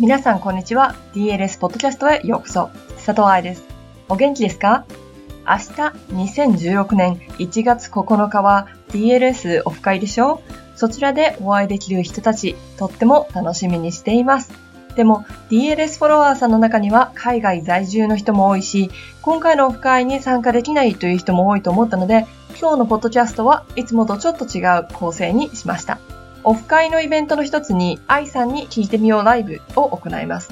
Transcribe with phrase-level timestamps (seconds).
[0.00, 0.96] 皆さんこんにちは。
[1.14, 2.68] DLS ポッドキャストへようこそ。
[2.96, 3.62] 佐藤愛です。
[4.08, 4.86] お元気ですか？
[5.46, 5.72] 明日
[6.10, 10.42] 2016年1月9日は DLS オフ会でしょ？
[10.74, 14.50] そちらでお会いできる人たち、とっても楽しみにしています。
[14.96, 18.90] でも DLS フォロワーさんの中には海外在住の人も多いし、
[19.22, 22.26] 今回のオフ会に参加できないという人も多いと思ったので、
[22.60, 26.00] 今日のポッドキャストはいつもとちょっと違う構成にしました。
[26.44, 30.50] オフ会のイベントの一つに、愛さんに聞いてみようライブを行います。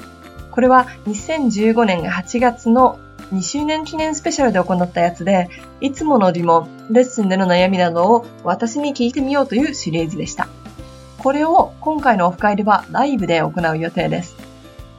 [0.49, 2.99] これは2015年8月の
[3.31, 5.49] 2周年記念スペシャルで行ったやつで、
[5.81, 10.47] いつもの疑問、レッスンでの悩みなどを私に聞いてみようというシリーズでした。
[11.19, 14.35] これを今回のオフ会ではライブで行う予定です。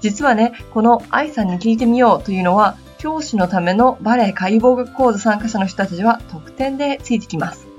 [0.00, 7.73] 実はね、この愛さんに聞いてみようというのは、教師のためのバレエ解剖学講座参加者の人たちは特典でついてきます。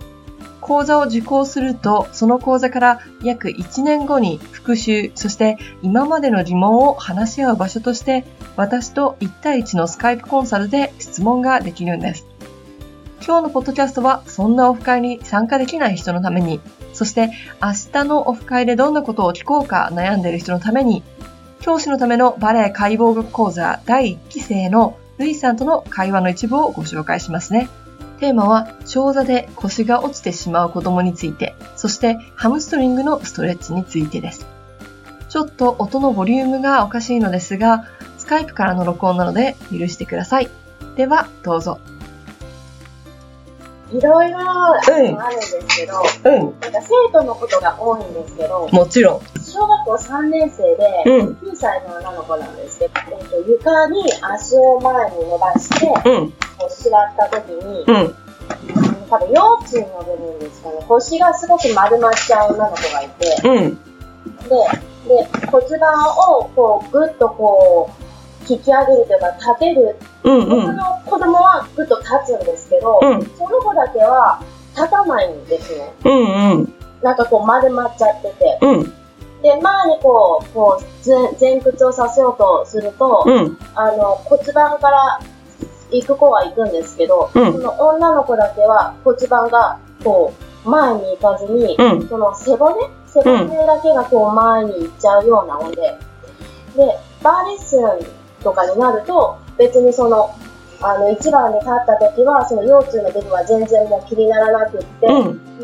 [0.65, 12.25] 講座を受講すると、その講座から約1年後に復習、そして今までの疑問を話し合う場所として、私と1対1のスカイプコンサルで質問ができるんです。
[13.23, 16.59] 今日のポッドキャストはそんなオフ会に参加できない人のために、
[16.93, 17.29] そして
[17.61, 21.03] 明日のオフ会でどんなことを聞こうか悩んでいる人のために、
[21.61, 27.69] 教師のためのバレエ解剖学講座第1期生のルイさんとの会話の一部をご紹介しますね。
[28.15, 34.45] テーマは、長座で腰が落ちてしまう子供について、そしてハムストリングのストレッチについてです。
[35.29, 37.85] ちょっと音のボリュームがおかしいのですが、
[38.17, 40.49] スカイプからの録音なので許してください。
[40.95, 41.79] では、どうぞ。
[43.91, 49.21] いろいろあるんですけど、うん、なんか生徒のことが多いんですけど、もちろん。
[49.43, 56.33] 小学校3年生で、9歳の女の子なんですけど、うん、と床に足を前に伸ばして、うん、
[56.65, 58.15] こう座った時に、うん、
[59.09, 68.05] 多分腰椎の部分ですかね、腰がすごく丸まっちゃう女の子がいて、うん、でで骨盤をこうぐっとこう
[68.51, 74.41] 引き上げるというか立てる、うんうん、の子供はぐっと立つんですけど、うん、その子だけは
[74.75, 75.93] 立たないんですね。
[76.03, 78.59] うんうん、なんかこう丸まっちゃってて。
[78.61, 78.93] うん、
[79.41, 85.19] で、前にこう、こう前屈をさせようとすると、うん、あの骨盤から
[86.01, 90.33] 行く子は行くんですけど、うん、その女の子だけは骨盤がこ
[90.65, 92.75] う前に行かずに、うん、その背骨？
[93.07, 95.97] 背骨だけがこう前に行っちゃうようなので、
[96.75, 100.35] で、バーレッスンとかになると、別にその、
[100.81, 105.07] あの、一番に立った時は、その腰椎の部分は全然もう気にならなくって、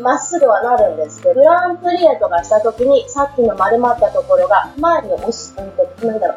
[0.00, 6.36] ま、うん、っすぐはなるんですけど、グランプリエとかした時に、さっきの丸まったところが、前に押し、うんと、なんだろう、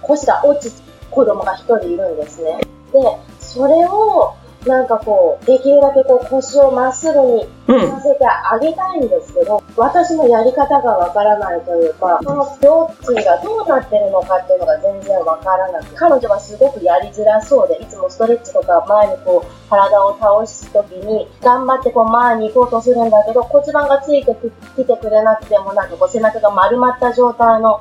[0.00, 0.74] 腰が落ち、
[1.10, 2.60] 子供が一人いるんですね。
[3.00, 4.34] で、それを、
[4.66, 24.34] なんかこう、できるだけこう腰をまっすぐにさせてあげたいんですけど、うん、私のやり方がわからないというか、その胸椎がどうなってるのかっていうのが全然わからなく彼女はすごくやりづらそうで、いつもストレッチとか前にこう、体を倒すときに、頑張ってこう前に行こうとするんだけど、骨盤がついて
[24.76, 27.80] きてくれなくても、なんかこう背中が丸まった状態の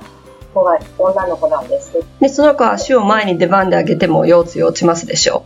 [0.56, 1.92] 子が女の子なんです。
[2.22, 5.44] で、その子足を前に出番で上げても腰椎落ちますでしょ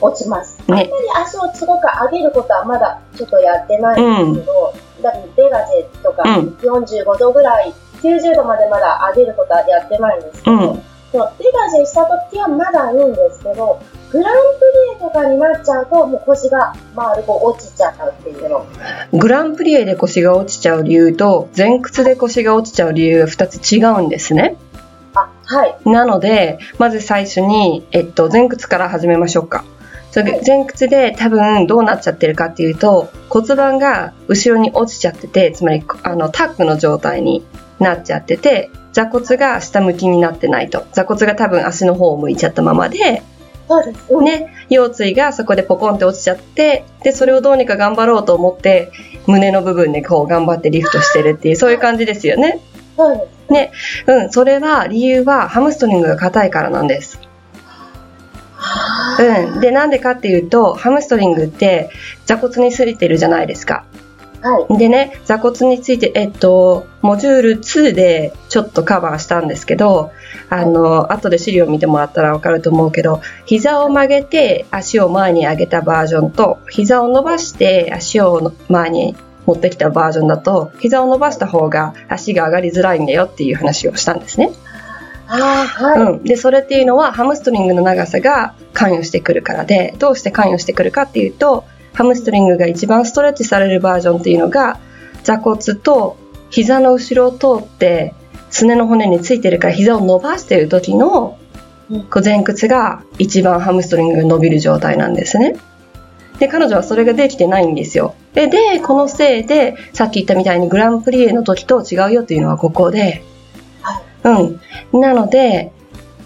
[0.00, 0.06] う。
[0.06, 0.58] 落ちます。
[0.58, 10.78] ね、あんまり足をすごく上げることはまだちょっとやってないんですけど、うん、だってベガジェとか45度ぐらい、90度までまだ上げることはやってないんですけど、うん、ベ
[11.12, 13.80] ガジェした時はまだいいんですけど、
[14.10, 18.66] グランプとかになっちゃうと、もう腰が丸く落ちちゃうっていうの。
[19.12, 24.56] グランプリエで腰が落ちちゃう理由と、前屈で腰が落ちちゃう理由が2つ違うんですね。
[25.14, 25.76] あ、はい。
[25.84, 29.64] なので、まず最初に、えっと、前屈から始めましょうか。
[30.10, 37.44] それ前屈で多分どうなっちゃってるかっていうと骨盤が後ろに落ちちゃっててつまりあのタックの状態に
[37.78, 43.22] なっちゃってて座骨が下向きになってないと座骨が多分足の方を向いちゃったままで
[43.68, 48.90] そうです、ね、腰椎がそこでポコンって落ちちゃってでそれをどうにか頑張ろうと思って
[49.26, 52.60] 胸の部分でこう頑張ってリフトしてるっていうそういう感じですよね。
[52.96, 53.52] そうです。
[53.52, 53.72] ね、
[54.06, 57.20] うん、それは理由はハムストリングが硬いからなんです。
[59.18, 59.60] うん。
[59.60, 61.90] で、なんでかっていうと、ハムストリングって
[62.26, 63.84] 座骨にすりてるじゃないですか。
[64.40, 64.78] はい。
[64.78, 70.12] でね、座骨について、えっと、モジュール2でちょっとカバーしたんですけど、
[70.50, 84.52] あの、後で資料見てもらったらわかると思うけど、膝を曲げて足を前に上げたバージョンと、膝を伸ばして足を前に持ってきたバージョンだと、膝を伸ばした方が足が上がりづらいんだよっていう話をしたんですね。
[85.28, 91.64] はいうん、でそれっていうのはハムストリングの長さが関与してくるからでどうして関与してくるかっていうと
[91.94, 94.78] ハムストリングが一番ストレッチされるバージョンっていうのが
[95.24, 96.16] 座骨と
[96.50, 98.14] 膝の後ろを通って
[98.50, 101.38] すねの骨についてるから膝を伸ばしている時の
[102.24, 105.56] 前屈が一番ハムストリングが伸びる状態なんですね。
[106.38, 108.14] で、彼女はそれができてないんですよ。
[108.34, 113.22] で、でこのせいで、さっき言ったみたいにグランプリエの時と違うよっていうのはここで、
[114.24, 115.00] うん。
[115.00, 115.72] なので、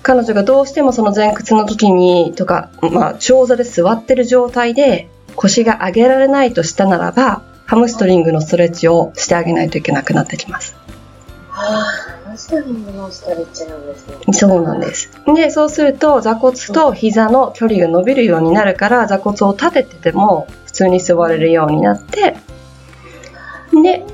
[0.03, 10.77] 彼女がどうしてもその前屈の時にとか、まあ、長座で座ってる状態で腰が上げられないとしたならば、ハムストリングのストレッチをしてあげないといけなくなってきます。
[11.49, 14.17] はあストリングのストレッチなんですね。
[14.33, 15.11] そうなんです。
[15.27, 22.37] で、そうすると座骨と膝の距離が伸びるようになるから座骨を立ててても普通に座れるようになって、
[23.83, 24.05] で、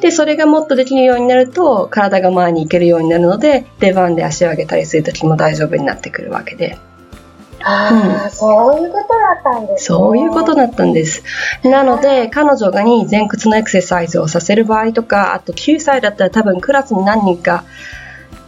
[0.00, 6.78] で、それがもっとできるようになると体が前に行けるようになるので出番で足を上げたりする時も大丈夫になってくるわけで。
[7.68, 11.24] ああ、うん、そういうことだったんです、ね、そういうことだったんです。
[11.64, 17.64] なので、彼女がに前屈のエクササイズをさせる場合とか、あと9歳だったら多分クラスに何人か、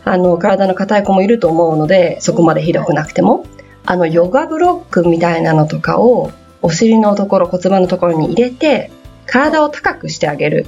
[0.05, 3.45] あの、体の硬い子もいると思うので、そこまでひどくなくても、
[3.85, 6.31] あの、ヨガブロックみたいなのとかを、
[6.63, 8.93] お尻のところ、骨盤のところに入れて、
[9.27, 10.67] 体を高くしてあげる。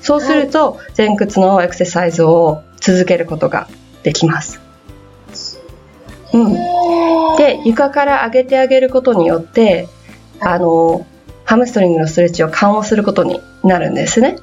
[0.00, 3.66] そうすると、前屈のエクササイズを続けることが
[4.04, 4.61] できます。
[6.32, 7.36] うん。
[7.36, 9.88] で、床から上げてあげることによって、
[10.40, 11.06] あの、
[11.44, 14.38] ハムストリングのストレッチを緩和することになるんですね。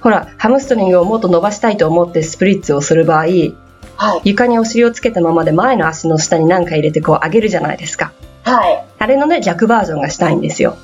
[0.00, 8.12] ほら、ハムストリングをもっと伸ばしたいと思ってスプリッツをする場合、はい、床にお尻をつけたままで前の足の下に何か入れてこう上げるじゃないですか。
[8.44, 8.84] はい。
[8.98, 10.76] あれのね、逆バージョンがしたいんですよ。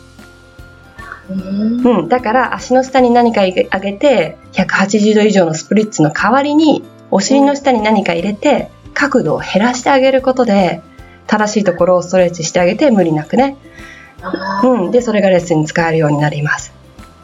[1.30, 10.82] うん、だから足の下に何か上げて180度以上のスプリッツの代わりにお尻の下に何か入れて角度を減らしてあげることで
[11.26, 13.56] 正しいところをストレッチしてあげて無理なくね。
[14.62, 16.72] うん、でそれがレッスンに使えるようになります。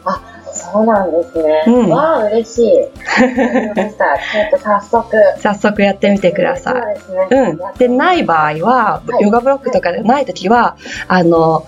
[0.05, 0.21] あ
[0.53, 1.63] そうなんですね。
[1.67, 2.65] うん、わあ嬉しい。
[2.65, 5.17] ちょっと早速。
[5.39, 6.73] 早速やってみてください。
[6.99, 7.57] そうですね。
[7.69, 7.77] うん。
[7.77, 10.77] でない場合は、はい、ヨガブロックとかでない時は、
[11.07, 11.65] あの。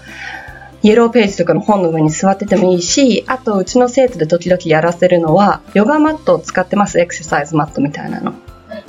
[0.83, 8.33] イエローページとかの本の上に座っててもいいし、あとうちの生徒で時々やらせるのは、ヨガマットを使ってます、エクササイズマットみたいなの。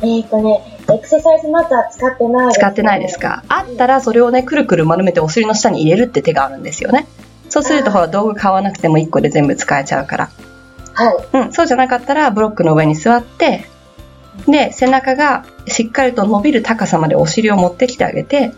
[0.01, 3.45] えっ、ー、とね、エクササイズマットは使ってない、ね、使ってないですか？
[3.49, 7.07] あったらそれをね、くるくる丸めてお尻の下に入れるって手があるんですよね。
[7.49, 10.31] そうするとほら道具買わなくても1個で全部使えちゃうから。
[10.95, 11.15] はい。
[11.33, 13.67] うん、そうじゃなかったらブロックの上に座って、
[14.49, 18.53] で、背中がしっかりと伸びる高さまでお尻を持ってきてあげて、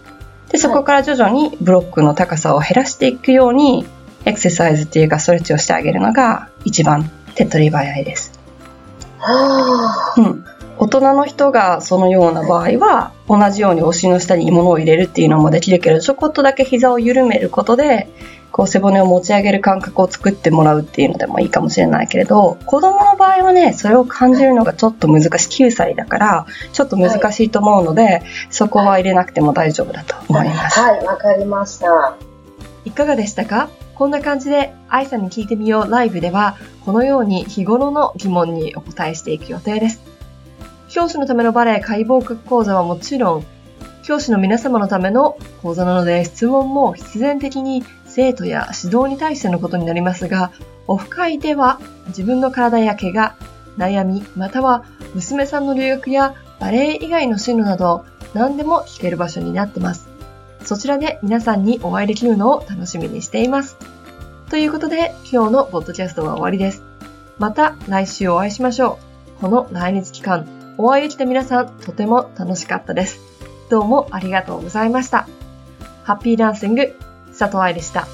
[0.50, 3.86] で、そこから徐々にブロックの高さを減らしていくように、
[4.24, 8.32] エクササイズっていうかストレッチをしてあげるのが一番手っ取り早いです。
[9.18, 10.20] はあ。
[10.20, 10.44] うん。
[10.84, 18.06] 大人の人がそのような場合は、同じようにお尻の下に物を入れるっていうのもできるけど、ちょこっとだけ膝を緩めることで、
[18.52, 25.64] こう背骨を持ち上げる感覚を作ってもらうっていうのでもいいかもしれないけれど、子供の場合はね、それを感じるのがちょっと難しい。
[25.64, 30.78] 9歳だから、ちょっと難しいと思うので、はい、そこは入れなくても大丈夫だと思います。
[30.78, 32.14] はい、わかりました。
[32.84, 33.70] いかがでしたか？
[33.94, 40.13] こんな感じで、愛さんに聞いてみようライブでは、このように日頃の疑問にお答えしていく予定です。
[40.94, 43.46] 教師のためのバレエ解剖学講座はもちろん、
[44.04, 50.52] 教師の皆様のための講座なので質問も必然的に生徒や指導に対してのことになりますが、
[50.86, 53.34] オフ会では自分の体や怪我、
[53.76, 54.84] 悩み、または
[55.16, 60.08] 娘さんの留学やバレエ以外の進路など何でも聞ける場所になってます。
[60.62, 63.76] そちらで皆さんにお会いできるのを楽しみにしています。
[64.48, 66.84] ということで今日のポッドキャストは終わりです。
[67.40, 69.00] また来週お会いしましょ
[69.38, 69.40] う。
[69.40, 70.46] この来日期間、
[70.76, 73.20] お会いできた皆さん、とても楽しかったです。
[73.70, 75.28] どうもありがとうございました。
[76.02, 76.94] ハッピーダンシング、
[77.28, 78.06] 佐藤愛でした。